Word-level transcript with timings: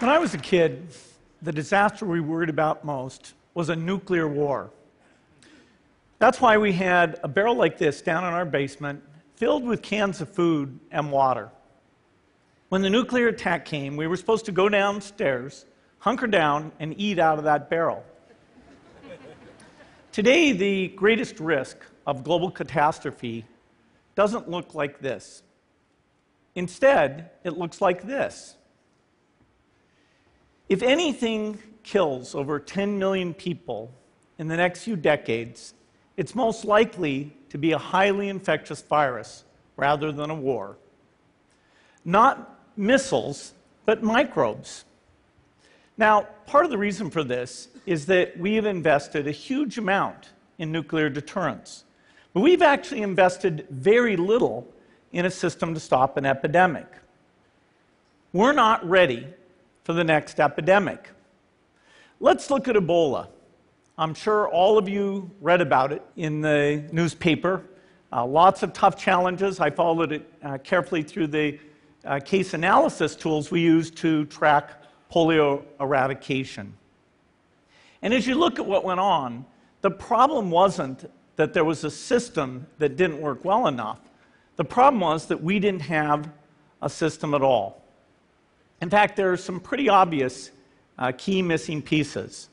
When 0.00 0.08
I 0.08 0.18
was 0.18 0.32
a 0.32 0.38
kid, 0.38 0.88
the 1.42 1.52
disaster 1.52 2.06
we 2.06 2.20
worried 2.20 2.48
about 2.48 2.86
most 2.86 3.34
was 3.52 3.68
a 3.68 3.76
nuclear 3.76 4.26
war. 4.26 4.70
That's 6.18 6.40
why 6.40 6.56
we 6.56 6.72
had 6.72 7.20
a 7.22 7.28
barrel 7.28 7.54
like 7.54 7.76
this 7.76 8.00
down 8.00 8.24
in 8.24 8.32
our 8.32 8.46
basement 8.46 9.02
filled 9.36 9.62
with 9.62 9.82
cans 9.82 10.22
of 10.22 10.30
food 10.30 10.80
and 10.90 11.12
water. 11.12 11.50
When 12.70 12.80
the 12.80 12.88
nuclear 12.88 13.28
attack 13.28 13.66
came, 13.66 13.94
we 13.94 14.06
were 14.06 14.16
supposed 14.16 14.46
to 14.46 14.52
go 14.52 14.70
downstairs, 14.70 15.66
hunker 15.98 16.26
down, 16.26 16.72
and 16.80 16.98
eat 16.98 17.18
out 17.18 17.36
of 17.36 17.44
that 17.44 17.68
barrel. 17.68 18.02
Today, 20.12 20.52
the 20.52 20.88
greatest 20.88 21.38
risk 21.40 21.76
of 22.06 22.24
global 22.24 22.50
catastrophe 22.50 23.44
doesn't 24.14 24.48
look 24.48 24.74
like 24.74 25.00
this. 25.00 25.42
Instead, 26.54 27.32
it 27.44 27.58
looks 27.58 27.82
like 27.82 28.06
this. 28.06 28.56
If 30.70 30.84
anything 30.84 31.58
kills 31.82 32.32
over 32.32 32.60
10 32.60 32.96
million 32.96 33.34
people 33.34 33.92
in 34.38 34.46
the 34.46 34.56
next 34.56 34.84
few 34.84 34.94
decades, 34.94 35.74
it's 36.16 36.32
most 36.32 36.64
likely 36.64 37.36
to 37.48 37.58
be 37.58 37.72
a 37.72 37.78
highly 37.78 38.28
infectious 38.28 38.80
virus 38.80 39.42
rather 39.76 40.12
than 40.12 40.30
a 40.30 40.34
war. 40.34 40.78
Not 42.04 42.60
missiles, 42.76 43.52
but 43.84 44.04
microbes. 44.04 44.84
Now, 45.98 46.28
part 46.46 46.64
of 46.64 46.70
the 46.70 46.78
reason 46.78 47.10
for 47.10 47.24
this 47.24 47.66
is 47.84 48.06
that 48.06 48.38
we 48.38 48.54
have 48.54 48.64
invested 48.64 49.26
a 49.26 49.32
huge 49.32 49.76
amount 49.76 50.30
in 50.58 50.70
nuclear 50.70 51.10
deterrence. 51.10 51.82
But 52.32 52.42
we've 52.42 52.62
actually 52.62 53.02
invested 53.02 53.66
very 53.70 54.16
little 54.16 54.72
in 55.10 55.26
a 55.26 55.30
system 55.32 55.74
to 55.74 55.80
stop 55.80 56.16
an 56.16 56.24
epidemic. 56.24 56.86
We're 58.32 58.52
not 58.52 58.88
ready 58.88 59.26
for 59.84 59.92
the 59.92 60.04
next 60.04 60.40
epidemic. 60.40 61.10
Let's 62.20 62.50
look 62.50 62.68
at 62.68 62.76
Ebola. 62.76 63.28
I'm 63.96 64.14
sure 64.14 64.48
all 64.48 64.78
of 64.78 64.88
you 64.88 65.30
read 65.40 65.60
about 65.60 65.92
it 65.92 66.02
in 66.16 66.40
the 66.40 66.88
newspaper. 66.92 67.64
Uh, 68.12 68.26
lots 68.26 68.62
of 68.62 68.72
tough 68.72 68.96
challenges. 68.96 69.60
I 69.60 69.70
followed 69.70 70.12
it 70.12 70.32
uh, 70.42 70.58
carefully 70.58 71.02
through 71.02 71.28
the 71.28 71.58
uh, 72.04 72.18
case 72.18 72.54
analysis 72.54 73.14
tools 73.14 73.50
we 73.50 73.60
use 73.60 73.90
to 73.90 74.24
track 74.26 74.82
polio 75.12 75.64
eradication. 75.80 76.72
And 78.02 78.14
as 78.14 78.26
you 78.26 78.34
look 78.34 78.58
at 78.58 78.66
what 78.66 78.84
went 78.84 79.00
on, 79.00 79.44
the 79.82 79.90
problem 79.90 80.50
wasn't 80.50 81.10
that 81.36 81.52
there 81.52 81.64
was 81.64 81.84
a 81.84 81.90
system 81.90 82.66
that 82.78 82.96
didn't 82.96 83.20
work 83.20 83.44
well 83.44 83.66
enough. 83.66 83.98
The 84.56 84.64
problem 84.64 85.00
was 85.00 85.26
that 85.26 85.42
we 85.42 85.58
didn't 85.58 85.82
have 85.82 86.30
a 86.82 86.90
system 86.90 87.34
at 87.34 87.42
all. 87.42 87.79
In 88.80 88.88
fact, 88.88 89.16
there 89.16 89.30
are 89.30 89.36
some 89.36 89.60
pretty 89.60 89.88
obvious 89.88 90.50
uh, 90.98 91.12
key 91.16 91.42
missing 91.42 91.82
pieces. 91.82 92.48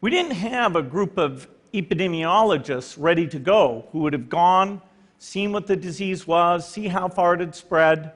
We 0.00 0.10
didn't 0.10 0.32
have 0.32 0.74
a 0.74 0.82
group 0.82 1.16
of 1.16 1.48
epidemiologists 1.72 2.96
ready 2.98 3.26
to 3.28 3.38
go 3.38 3.86
who 3.92 4.00
would 4.00 4.12
have 4.12 4.28
gone, 4.28 4.82
seen 5.18 5.52
what 5.52 5.66
the 5.66 5.76
disease 5.76 6.26
was, 6.26 6.68
see 6.68 6.88
how 6.88 7.08
far 7.08 7.34
it 7.34 7.40
had 7.40 7.54
spread. 7.54 8.12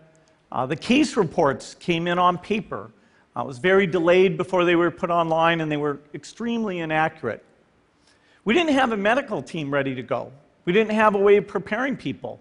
Uh, 0.51 0.67
the 0.67 0.77
case 0.77 1.17
reports 1.17 1.75
came 1.75 2.07
in 2.07 2.19
on 2.19 2.39
paper. 2.39 2.91
Uh, 3.37 3.43
it 3.43 3.47
was 3.47 3.59
very 3.59 3.87
delayed 3.87 4.37
before 4.37 4.65
they 4.65 4.75
were 4.75 4.91
put 4.91 5.11
online, 5.11 5.61
and 5.61 5.71
they 5.71 5.77
were 5.77 6.01
extremely 6.15 6.81
inaccurate. 6.81 7.45
We 8.45 8.55
didn't 8.55 8.73
have 8.75 8.93
a 8.93 8.97
medical 8.97 9.43
team 9.43 9.73
ready 9.73 9.95
to 9.95 10.03
go. 10.03 10.33
We 10.65 10.73
didn't 10.73 10.93
have 10.93 11.15
a 11.15 11.19
way 11.19 11.37
of 11.37 11.47
preparing 11.47 11.97
people. 11.97 12.41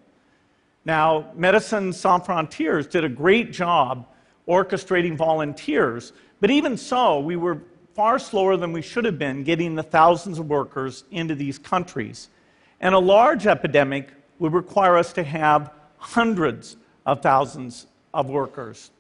Now, 0.86 1.31
Médecins 1.38 1.96
Sans 1.96 2.25
Frontières 2.25 2.90
did 2.90 3.03
a 3.03 3.09
great 3.09 3.52
job 3.52 4.07
orchestrating 4.47 5.16
volunteers, 5.16 6.13
but 6.40 6.50
even 6.50 6.78
so, 6.78 7.19
we 7.19 7.35
were 7.35 7.62
far 7.94 8.19
slower 8.19 8.58
than 8.58 8.72
we 8.72 8.81
should 8.81 9.06
have 9.06 9.18
been 9.18 9.44
getting 9.44 9.75
the 9.75 9.84
thousands 9.84 10.38
of 10.38 10.47
workers 10.47 11.03
into 11.12 11.34
these 11.34 11.58
countries. 11.58 12.30
And 12.80 12.94
a 12.94 13.00
large 13.00 13.47
epidemic 13.47 14.09
would 14.40 14.53
require 14.53 14.97
us 14.97 15.13
to 15.13 15.24
have 15.24 15.72
hundreds 15.97 16.78
of 17.06 17.22
thousands 17.22 17.88
of 18.13 18.30
workers. 18.30 18.91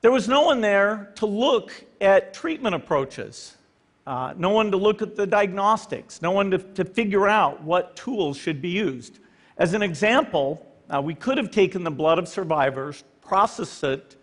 There 0.00 0.10
was 0.10 0.28
no 0.28 0.42
one 0.42 0.60
there 0.60 1.12
to 1.16 1.26
look 1.26 1.72
at 2.00 2.34
treatment 2.34 2.74
approaches. 2.74 3.56
Uh, 4.04 4.34
no 4.36 4.50
one 4.50 4.72
to 4.72 4.76
look 4.76 5.00
at 5.00 5.14
the 5.14 5.26
diagnostics, 5.26 6.20
no 6.20 6.32
one 6.32 6.50
to, 6.50 6.58
to, 6.58 6.84
figure 6.84 7.28
out 7.28 7.62
what 7.62 7.94
tools 7.94 8.36
should 8.36 8.60
be 8.60 8.70
used. 8.70 9.20
As 9.56 9.74
an 9.74 9.82
example, 9.82 10.66
uh, 10.92 11.00
we 11.00 11.14
could 11.14 11.38
have 11.38 11.52
taken 11.52 11.84
the 11.84 11.90
blood 11.92 12.18
of 12.18 12.26
survivors, 12.26 13.04
processed 13.22 13.82
it, 13.84 14.16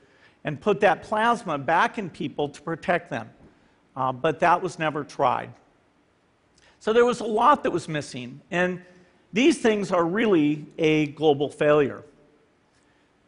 and 0.43 0.59
put 0.59 0.79
that 0.81 1.03
plasma 1.03 1.57
back 1.57 1.97
in 1.97 2.09
people 2.09 2.49
to 2.49 2.61
protect 2.61 3.09
them, 3.09 3.29
uh, 3.95 4.11
but 4.11 4.39
that 4.39 4.61
was 4.61 4.79
never 4.79 5.03
tried. 5.03 5.51
So 6.79 6.93
there 6.93 7.05
was 7.05 7.19
a 7.19 7.25
lot 7.25 7.63
that 7.63 7.71
was 7.71 7.87
missing, 7.87 8.39
and 8.51 8.81
these 9.33 9.59
things 9.59 9.91
are 9.91 10.05
really 10.05 10.65
a 10.77 11.07
global 11.07 11.49
failure. 11.49 12.03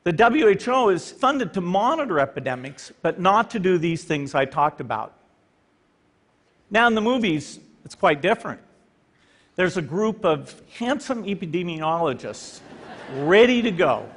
The 0.03 0.13
WHO 0.13 0.89
is 0.89 1.11
funded 1.11 1.53
to 1.53 1.61
monitor 1.61 2.19
epidemics, 2.19 2.91
but 3.01 3.19
not 3.19 3.51
to 3.51 3.59
do 3.59 3.77
these 3.77 4.03
things 4.03 4.33
I 4.33 4.45
talked 4.45 4.81
about. 4.81 5.13
Now, 6.71 6.87
in 6.87 6.95
the 6.95 7.01
movies, 7.01 7.59
it's 7.85 7.93
quite 7.93 8.21
different. 8.21 8.61
There's 9.57 9.77
a 9.77 9.81
group 9.81 10.25
of 10.25 10.59
handsome 10.77 11.23
epidemiologists 11.25 12.61
ready 13.17 13.61
to 13.61 13.71
go. 13.71 14.09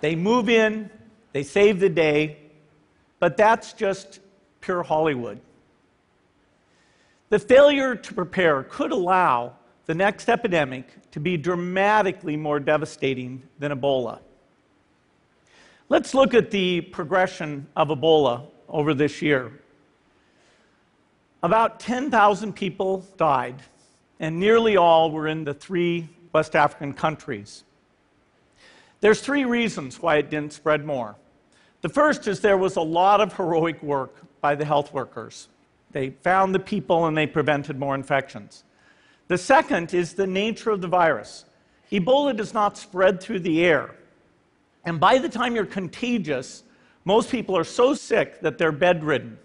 They 0.00 0.14
move 0.14 0.48
in, 0.48 0.90
they 1.32 1.42
save 1.42 1.80
the 1.80 1.88
day, 1.88 2.36
but 3.18 3.36
that's 3.36 3.72
just 3.72 4.20
pure 4.60 4.82
Hollywood. 4.82 5.40
The 7.30 7.38
failure 7.38 7.94
to 7.94 8.14
prepare 8.14 8.62
could 8.64 8.92
allow 8.92 9.54
the 9.86 9.94
next 9.94 10.28
epidemic 10.28 11.10
to 11.12 11.20
be 11.20 11.36
dramatically 11.36 12.36
more 12.36 12.60
devastating 12.60 13.42
than 13.58 13.72
Ebola. 13.72 14.20
Let's 15.88 16.14
look 16.14 16.34
at 16.34 16.50
the 16.50 16.80
progression 16.80 17.66
of 17.76 17.88
Ebola 17.88 18.46
over 18.68 18.94
this 18.94 19.20
year. 19.20 19.52
About 21.42 21.80
10,000 21.80 22.52
people 22.52 23.04
died, 23.16 23.56
and 24.20 24.38
nearly 24.38 24.76
all 24.76 25.10
were 25.10 25.26
in 25.26 25.44
the 25.44 25.54
three 25.54 26.08
West 26.32 26.54
African 26.54 26.92
countries. 26.92 27.64
There's 29.00 29.20
three 29.20 29.44
reasons 29.44 30.00
why 30.00 30.16
it 30.16 30.30
didn't 30.30 30.52
spread 30.52 30.84
more. 30.84 31.16
The 31.82 31.88
first 31.88 32.26
is 32.28 32.40
there 32.40 32.56
was 32.56 32.76
a 32.76 32.80
lot 32.80 33.20
of 33.20 33.36
heroic 33.36 33.82
work 33.82 34.14
by 34.40 34.54
the 34.54 34.64
health 34.64 34.92
workers. 34.92 35.48
They 35.90 36.10
found 36.10 36.54
the 36.54 36.60
people 36.60 37.06
and 37.06 37.16
they 37.16 37.26
prevented 37.26 37.78
more 37.78 37.94
infections. 37.94 38.64
The 39.28 39.36
second 39.36 39.92
is 39.92 40.14
the 40.14 40.26
nature 40.26 40.70
of 40.70 40.80
the 40.80 40.88
virus. 40.88 41.44
Ebola 41.90 42.36
does 42.36 42.54
not 42.54 42.78
spread 42.78 43.20
through 43.20 43.40
the 43.40 43.64
air. 43.64 43.94
And 44.84 44.98
by 44.98 45.18
the 45.18 45.28
time 45.28 45.54
you're 45.54 45.66
contagious, 45.66 46.64
most 47.04 47.30
people 47.30 47.56
are 47.56 47.64
so 47.64 47.94
sick 47.94 48.40
that 48.40 48.58
they're 48.58 48.72
bedridden. 48.72 49.38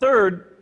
Third, 0.00 0.56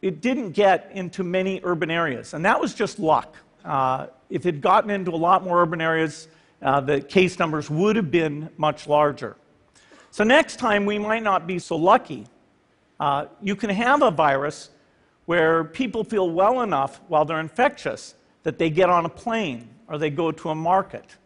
it 0.00 0.20
didn't 0.20 0.52
get 0.52 0.90
into 0.92 1.22
many 1.22 1.60
urban 1.62 1.90
areas, 1.90 2.34
and 2.34 2.44
that 2.44 2.60
was 2.60 2.74
just 2.74 2.98
luck. 2.98 3.36
Uh, 3.64 4.08
if 4.30 4.44
it 4.46 4.54
had 4.54 4.60
gotten 4.60 4.90
into 4.90 5.12
a 5.12 5.16
lot 5.16 5.44
more 5.44 5.62
urban 5.62 5.80
areas, 5.80 6.28
uh, 6.62 6.80
the 6.80 7.00
case 7.00 7.38
numbers 7.38 7.68
would 7.68 7.96
have 7.96 8.10
been 8.10 8.48
much 8.56 8.86
larger. 8.86 9.36
So, 10.10 10.24
next 10.24 10.56
time 10.56 10.84
we 10.86 10.98
might 10.98 11.22
not 11.22 11.46
be 11.46 11.58
so 11.58 11.76
lucky. 11.76 12.26
Uh, 13.00 13.26
you 13.40 13.56
can 13.56 13.70
have 13.70 14.02
a 14.02 14.10
virus 14.10 14.70
where 15.26 15.64
people 15.64 16.04
feel 16.04 16.30
well 16.30 16.62
enough 16.62 17.00
while 17.08 17.24
they're 17.24 17.40
infectious 17.40 18.14
that 18.42 18.58
they 18.58 18.70
get 18.70 18.90
on 18.90 19.06
a 19.06 19.08
plane 19.08 19.68
or 19.88 19.98
they 19.98 20.10
go 20.10 20.30
to 20.30 20.50
a 20.50 20.54
market. 20.54 21.16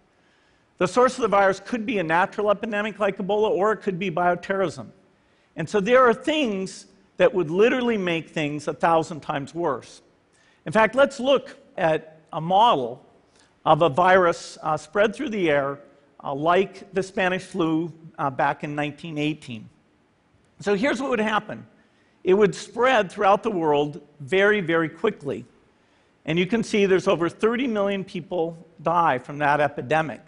The 0.79 0.87
source 0.87 1.17
of 1.17 1.23
the 1.23 1.29
virus 1.29 1.61
could 1.61 1.87
be 1.87 1.99
a 1.99 2.03
natural 2.03 2.51
epidemic 2.51 2.99
like 2.99 3.17
Ebola, 3.17 3.51
or 3.51 3.73
it 3.73 3.79
could 3.79 3.99
be 3.99 4.11
bioterrorism. 4.11 4.89
And 5.57 5.69
so 5.69 5.81
there 5.81 6.05
are 6.05 6.13
things 6.13 6.87
that 7.17 7.33
would 7.33 7.51
literally 7.51 7.97
make 7.97 8.29
things 8.29 8.69
a 8.69 8.75
thousand 8.75 9.21
times 9.21 9.55
worse. 9.55 10.03
In 10.67 10.73
fact, 10.73 10.95
let's 10.95 11.19
look 11.19 11.57
at 11.79 12.21
a 12.33 12.41
model 12.41 13.06
of 13.67 13.83
a 13.83 13.89
virus 13.89 14.57
uh, 14.63 14.77
spread 14.77 15.15
through 15.15 15.29
the 15.29 15.51
air 15.51 15.81
uh, 16.23 16.33
like 16.33 16.91
the 16.95 17.03
Spanish 17.03 17.43
flu 17.43 17.93
uh, 18.17 18.31
back 18.31 18.63
in 18.63 18.77
1918. 18.77 19.69
So 20.61 20.75
here's 20.75 21.03
what 21.03 21.11
would 21.11 21.21
happen 21.21 21.67
it 22.23 22.35
would 22.35 22.55
spread 22.55 23.11
throughout 23.11 23.43
the 23.43 23.51
world 23.51 24.01
very, 24.21 24.61
very 24.61 24.89
quickly. 24.89 25.45
And 26.25 26.39
you 26.39 26.47
can 26.47 26.65
see 26.65 26.87
there's 26.87 27.07
over 27.07 27.29
30 27.29 27.69
million 27.69 28.03
people 28.03 28.57
die 28.83 29.19
from 29.19 29.39
that 29.39 29.61
epidemic. 29.61 30.23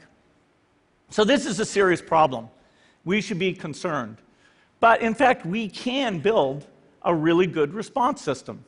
So 1.10 1.24
this 1.24 1.46
is 1.46 1.58
a 1.58 1.64
serious 1.64 2.00
problem. 2.00 2.48
We 3.04 3.20
should 3.20 3.38
be 3.38 3.52
concerned. 3.52 4.18
But 4.78 5.00
in 5.00 5.14
fact, 5.14 5.44
we 5.44 5.68
can 5.68 6.20
build 6.20 6.66
a 7.02 7.12
really 7.12 7.46
good 7.46 7.74
response 7.74 8.20
system. 8.20 8.64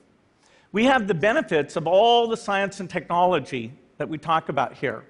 We 0.72 0.84
have 0.86 1.06
the 1.06 1.14
benefits 1.14 1.76
of 1.76 1.86
all 1.86 2.26
the 2.26 2.36
science 2.36 2.80
and 2.80 2.90
technology 2.90 3.72
that 4.00 4.08
we 4.08 4.16
talk 4.16 4.48
about 4.48 4.72
here. 4.72 5.04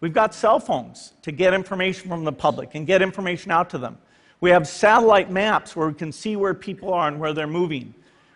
We've 0.00 0.12
got 0.12 0.32
cell 0.32 0.60
phones 0.60 1.14
to 1.22 1.32
get 1.32 1.52
information 1.52 2.08
from 2.08 2.22
the 2.22 2.32
public 2.32 2.76
and 2.76 2.86
get 2.86 3.02
information 3.02 3.50
out 3.50 3.70
to 3.70 3.78
them. 3.78 3.98
We 4.40 4.50
have 4.50 4.68
satellite 4.68 5.32
maps 5.32 5.74
where 5.74 5.88
we 5.88 5.94
can 5.94 6.12
see 6.12 6.36
where 6.36 6.54
people 6.54 6.94
are 6.94 7.08
and 7.08 7.18
where 7.18 7.32
they're 7.32 7.48
moving. 7.48 7.92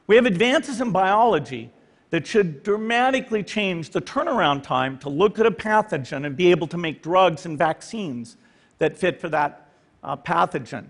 We 0.09 0.17
have 0.17 0.27
advances 0.27 0.81
in 0.81 0.91
biology 0.91 1.71
that 2.11 2.27
should 2.27 2.65
dramatically 2.65 3.45
change 3.45 3.91
the 3.91 4.01
turnaround 4.01 4.65
time 4.65 4.99
to 4.99 5.09
look 5.09 5.39
at 5.39 5.47
a 5.47 5.51
pathogen 5.53 6.27
and 6.27 6.37
be 6.37 6.51
able 6.51 6.67
to 6.67 6.77
make 6.77 7.05
drugs 7.05 7.47
and 7.47 7.57
vaccines 7.57 8.37
that 8.79 8.99
fit 8.99 9.21
for 9.21 9.29
that 9.29 9.69
uh, 10.03 10.17
pathogen. 10.17 10.87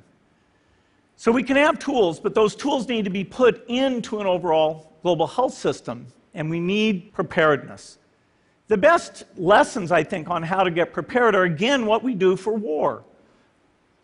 So 1.16 1.30
we 1.30 1.42
can 1.42 1.56
have 1.56 1.78
tools, 1.78 2.18
but 2.20 2.34
those 2.34 2.56
tools 2.56 2.88
need 2.88 3.04
to 3.04 3.10
be 3.10 3.24
put 3.24 3.66
into 3.68 4.18
an 4.20 4.26
overall 4.26 4.94
global 5.02 5.26
health 5.26 5.52
system, 5.52 6.06
and 6.32 6.48
we 6.48 6.58
need 6.58 7.12
preparedness. 7.12 7.98
The 8.70 8.78
best 8.78 9.24
lessons, 9.36 9.90
I 9.90 10.04
think, 10.04 10.30
on 10.30 10.44
how 10.44 10.62
to 10.62 10.70
get 10.70 10.92
prepared 10.92 11.34
are 11.34 11.42
again 11.42 11.86
what 11.86 12.04
we 12.04 12.14
do 12.14 12.36
for 12.36 12.52
war. 12.52 13.02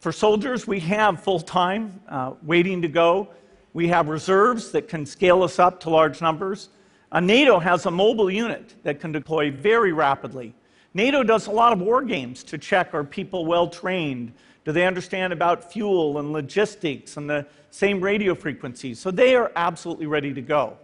For 0.00 0.10
soldiers, 0.10 0.66
we 0.66 0.80
have 0.80 1.22
full 1.22 1.38
time 1.38 2.00
uh, 2.08 2.32
waiting 2.42 2.82
to 2.82 2.88
go. 2.88 3.28
We 3.74 3.86
have 3.86 4.08
reserves 4.08 4.72
that 4.72 4.88
can 4.88 5.06
scale 5.06 5.44
us 5.44 5.60
up 5.60 5.78
to 5.82 5.90
large 5.90 6.20
numbers. 6.20 6.70
Uh, 7.12 7.20
NATO 7.20 7.60
has 7.60 7.86
a 7.86 7.92
mobile 7.92 8.28
unit 8.28 8.74
that 8.82 8.98
can 8.98 9.12
deploy 9.12 9.52
very 9.52 9.92
rapidly. 9.92 10.52
NATO 10.94 11.22
does 11.22 11.46
a 11.46 11.52
lot 11.52 11.72
of 11.72 11.80
war 11.80 12.02
games 12.02 12.42
to 12.42 12.58
check 12.58 12.92
are 12.92 13.04
people 13.04 13.46
well 13.46 13.68
trained? 13.68 14.32
Do 14.64 14.72
they 14.72 14.84
understand 14.84 15.32
about 15.32 15.72
fuel 15.72 16.18
and 16.18 16.32
logistics 16.32 17.18
and 17.18 17.30
the 17.30 17.46
same 17.70 18.00
radio 18.00 18.34
frequencies? 18.34 18.98
So 18.98 19.12
they 19.12 19.36
are 19.36 19.52
absolutely 19.54 20.06
ready 20.06 20.34
to 20.34 20.42
go. 20.42 20.76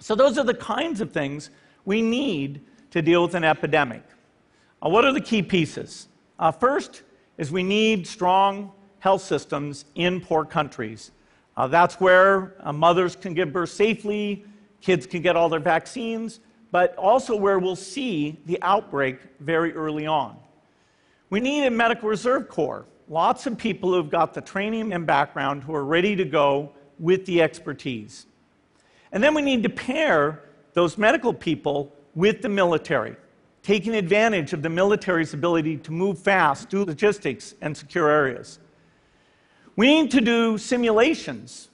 So, 0.00 0.16
those 0.16 0.36
are 0.36 0.44
the 0.44 0.54
kinds 0.54 1.00
of 1.00 1.12
things 1.12 1.50
we 1.84 2.02
need 2.02 2.60
to 2.90 3.02
deal 3.02 3.22
with 3.22 3.34
an 3.34 3.44
epidemic. 3.44 4.02
Uh, 4.84 4.88
what 4.88 5.04
are 5.04 5.12
the 5.12 5.20
key 5.20 5.42
pieces? 5.42 6.08
Uh, 6.38 6.50
first 6.50 7.02
is 7.36 7.50
we 7.50 7.62
need 7.62 8.06
strong 8.06 8.72
health 9.00 9.22
systems 9.22 9.84
in 9.94 10.20
poor 10.20 10.44
countries. 10.44 11.10
Uh, 11.56 11.66
that's 11.66 12.00
where 12.00 12.54
uh, 12.60 12.72
mothers 12.72 13.16
can 13.16 13.34
give 13.34 13.52
birth 13.52 13.70
safely, 13.70 14.44
kids 14.80 15.06
can 15.06 15.22
get 15.22 15.36
all 15.36 15.48
their 15.48 15.60
vaccines, 15.60 16.40
but 16.70 16.94
also 16.96 17.34
where 17.34 17.58
we'll 17.58 17.76
see 17.76 18.38
the 18.46 18.58
outbreak 18.62 19.18
very 19.40 19.72
early 19.72 20.06
on. 20.06 20.36
We 21.30 21.40
need 21.40 21.66
a 21.66 21.70
medical 21.70 22.08
reserve 22.08 22.48
corps, 22.48 22.86
lots 23.08 23.46
of 23.46 23.58
people 23.58 23.92
who've 23.92 24.10
got 24.10 24.34
the 24.34 24.40
training 24.40 24.92
and 24.92 25.06
background 25.06 25.62
who 25.62 25.74
are 25.74 25.84
ready 25.84 26.14
to 26.16 26.24
go 26.24 26.72
with 26.98 27.26
the 27.26 27.42
expertise. 27.42 28.26
And 29.12 29.22
then 29.22 29.34
we 29.34 29.42
need 29.42 29.62
to 29.62 29.68
pair 29.68 30.44
those 30.74 30.98
medical 30.98 31.32
people 31.32 31.92
with 32.18 32.42
the 32.42 32.48
military, 32.48 33.14
taking 33.62 33.94
advantage 33.94 34.52
of 34.52 34.60
the 34.60 34.68
military's 34.68 35.34
ability 35.34 35.76
to 35.76 35.92
move 35.92 36.18
fast, 36.18 36.68
do 36.68 36.84
logistics, 36.84 37.54
and 37.60 37.76
secure 37.76 38.10
areas. 38.10 38.58
We 39.76 39.86
need 39.86 40.10
to 40.10 40.20
do 40.20 40.58
simulations, 40.58 41.68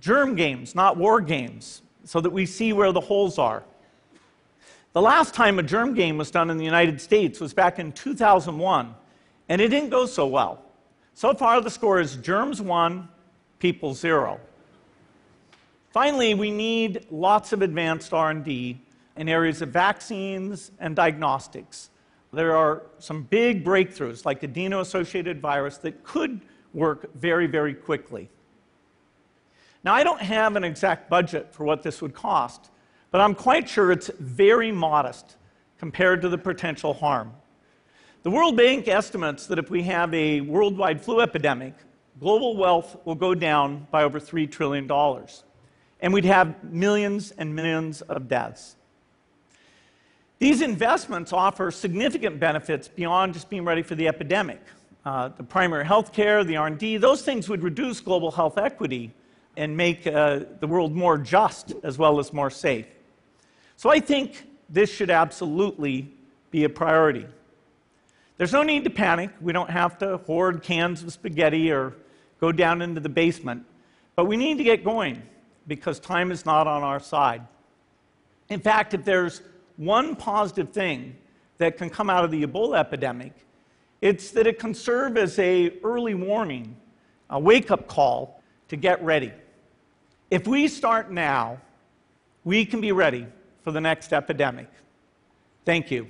germ 0.00 0.34
games, 0.34 0.74
not 0.74 0.96
war 0.96 1.20
games, 1.20 1.82
so 2.02 2.20
that 2.20 2.30
we 2.30 2.44
see 2.44 2.72
where 2.72 2.90
the 2.90 3.00
holes 3.00 3.38
are. 3.38 3.62
The 4.94 5.00
last 5.00 5.32
time 5.32 5.60
a 5.60 5.62
germ 5.62 5.94
game 5.94 6.18
was 6.18 6.32
done 6.32 6.50
in 6.50 6.58
the 6.58 6.64
United 6.64 7.00
States 7.00 7.38
was 7.38 7.54
back 7.54 7.78
in 7.78 7.92
2001, 7.92 8.96
and 9.48 9.60
it 9.60 9.68
didn't 9.68 9.90
go 9.90 10.06
so 10.06 10.26
well. 10.26 10.60
So 11.14 11.32
far, 11.34 11.60
the 11.60 11.70
score 11.70 12.00
is 12.00 12.16
germs 12.16 12.60
1, 12.60 13.08
people 13.60 13.94
0. 13.94 14.40
Finally, 15.92 16.34
we 16.34 16.50
need 16.50 17.06
lots 17.12 17.52
of 17.52 17.62
advanced 17.62 18.12
R&D 18.12 18.80
in 19.16 19.28
areas 19.28 19.62
of 19.62 19.70
vaccines 19.70 20.70
and 20.78 20.94
diagnostics. 20.94 21.90
There 22.32 22.54
are 22.56 22.82
some 22.98 23.22
big 23.22 23.64
breakthroughs, 23.64 24.24
like 24.24 24.40
the 24.40 24.46
adeno-associated 24.46 25.40
virus, 25.40 25.78
that 25.78 26.04
could 26.04 26.40
work 26.74 27.14
very, 27.14 27.46
very 27.46 27.72
quickly. 27.72 28.28
Now, 29.82 29.94
I 29.94 30.02
don't 30.02 30.20
have 30.20 30.56
an 30.56 30.64
exact 30.64 31.08
budget 31.08 31.54
for 31.54 31.64
what 31.64 31.82
this 31.82 32.02
would 32.02 32.12
cost, 32.12 32.70
but 33.10 33.20
I'm 33.20 33.34
quite 33.34 33.68
sure 33.68 33.92
it's 33.92 34.10
very 34.18 34.72
modest 34.72 35.36
compared 35.78 36.20
to 36.22 36.28
the 36.28 36.38
potential 36.38 36.92
harm. 36.92 37.32
The 38.22 38.30
World 38.30 38.56
Bank 38.56 38.88
estimates 38.88 39.46
that 39.46 39.58
if 39.58 39.70
we 39.70 39.84
have 39.84 40.12
a 40.12 40.40
worldwide 40.40 41.00
flu 41.00 41.20
epidemic, 41.20 41.74
global 42.18 42.56
wealth 42.56 42.96
will 43.04 43.14
go 43.14 43.34
down 43.34 43.86
by 43.90 44.02
over 44.02 44.18
$3 44.18 44.50
trillion, 44.50 44.90
and 46.00 46.12
we'd 46.12 46.24
have 46.24 46.64
millions 46.64 47.30
and 47.30 47.54
millions 47.54 48.02
of 48.02 48.26
deaths. 48.26 48.76
These 50.38 50.60
investments 50.60 51.32
offer 51.32 51.70
significant 51.70 52.38
benefits 52.38 52.88
beyond 52.88 53.32
just 53.32 53.48
being 53.48 53.64
ready 53.64 53.82
for 53.82 53.94
the 53.94 54.06
epidemic. 54.06 54.60
Uh, 55.04 55.28
the 55.28 55.42
primary 55.42 55.86
health 55.86 56.12
care, 56.12 56.44
the 56.44 56.56
R&D, 56.56 56.98
those 56.98 57.22
things 57.22 57.48
would 57.48 57.62
reduce 57.62 58.00
global 58.00 58.30
health 58.30 58.58
equity 58.58 59.12
and 59.56 59.74
make 59.74 60.06
uh, 60.06 60.40
the 60.60 60.66
world 60.66 60.94
more 60.94 61.16
just 61.16 61.72
as 61.82 61.96
well 61.96 62.18
as 62.18 62.32
more 62.32 62.50
safe. 62.50 62.86
So 63.76 63.88
I 63.88 64.00
think 64.00 64.46
this 64.68 64.92
should 64.92 65.10
absolutely 65.10 66.12
be 66.50 66.64
a 66.64 66.68
priority. 66.68 67.26
There's 68.36 68.52
no 68.52 68.62
need 68.62 68.84
to 68.84 68.90
panic. 68.90 69.30
We 69.40 69.52
don't 69.52 69.70
have 69.70 69.96
to 69.98 70.18
hoard 70.18 70.62
cans 70.62 71.02
of 71.02 71.12
spaghetti 71.12 71.70
or 71.70 71.94
go 72.40 72.52
down 72.52 72.82
into 72.82 73.00
the 73.00 73.08
basement. 73.08 73.64
But 74.14 74.26
we 74.26 74.36
need 74.36 74.58
to 74.58 74.64
get 74.64 74.84
going 74.84 75.22
because 75.66 75.98
time 75.98 76.30
is 76.30 76.44
not 76.44 76.66
on 76.66 76.82
our 76.82 77.00
side. 77.00 77.46
In 78.50 78.60
fact, 78.60 78.92
if 78.92 79.04
there's 79.04 79.40
one 79.76 80.16
positive 80.16 80.70
thing 80.70 81.16
that 81.58 81.76
can 81.76 81.90
come 81.90 82.10
out 82.10 82.24
of 82.24 82.30
the 82.30 82.46
Ebola 82.46 82.78
epidemic, 82.78 83.32
it's 84.00 84.30
that 84.30 84.46
it 84.46 84.58
can 84.58 84.74
serve 84.74 85.16
as 85.16 85.38
a 85.38 85.72
early 85.82 86.14
warning, 86.14 86.76
a 87.30 87.38
wake-up 87.38 87.88
call 87.88 88.42
to 88.68 88.76
get 88.76 89.02
ready. 89.02 89.32
If 90.30 90.46
we 90.46 90.68
start 90.68 91.10
now, 91.10 91.60
we 92.44 92.64
can 92.64 92.80
be 92.80 92.92
ready 92.92 93.26
for 93.62 93.72
the 93.72 93.80
next 93.80 94.12
epidemic. 94.12 94.68
Thank 95.64 95.90
you. 95.90 96.08